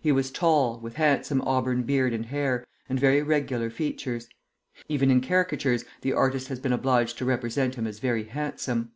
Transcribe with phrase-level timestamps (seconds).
[0.00, 4.26] He was tall, with handsome auburn beard and hair, and very regular features.
[4.88, 8.92] Even in caricatures the artist has been obliged to represent him as very handsome.